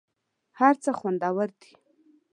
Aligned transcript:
هر 0.59 0.73
څه 0.83 0.89
خوندور 0.99 1.49
دي. 1.61 1.73